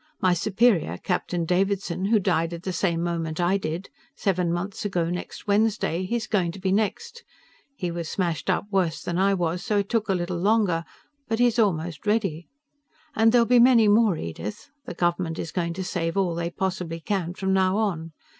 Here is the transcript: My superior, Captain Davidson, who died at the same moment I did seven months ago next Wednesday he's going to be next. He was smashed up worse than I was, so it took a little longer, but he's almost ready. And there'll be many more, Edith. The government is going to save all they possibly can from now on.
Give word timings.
My 0.19 0.33
superior, 0.33 0.97
Captain 0.97 1.45
Davidson, 1.45 2.05
who 2.05 2.17
died 2.17 2.53
at 2.55 2.63
the 2.63 2.73
same 2.73 3.03
moment 3.03 3.39
I 3.39 3.57
did 3.57 3.91
seven 4.15 4.51
months 4.51 4.83
ago 4.83 5.11
next 5.11 5.45
Wednesday 5.45 6.05
he's 6.05 6.25
going 6.25 6.51
to 6.53 6.59
be 6.59 6.71
next. 6.71 7.23
He 7.75 7.91
was 7.91 8.09
smashed 8.09 8.49
up 8.49 8.65
worse 8.71 9.03
than 9.03 9.19
I 9.19 9.35
was, 9.35 9.63
so 9.63 9.77
it 9.77 9.89
took 9.89 10.09
a 10.09 10.15
little 10.15 10.39
longer, 10.39 10.85
but 11.27 11.37
he's 11.37 11.59
almost 11.59 12.07
ready. 12.07 12.47
And 13.15 13.31
there'll 13.31 13.45
be 13.45 13.59
many 13.59 13.87
more, 13.87 14.17
Edith. 14.17 14.71
The 14.85 14.95
government 14.95 15.37
is 15.37 15.51
going 15.51 15.73
to 15.73 15.83
save 15.83 16.17
all 16.17 16.33
they 16.33 16.49
possibly 16.49 16.99
can 16.99 17.35
from 17.35 17.53
now 17.53 17.77
on. 17.77 18.11